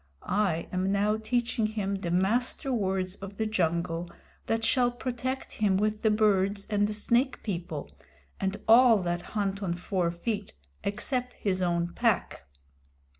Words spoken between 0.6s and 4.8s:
am now teaching him the Master Words of the Jungle that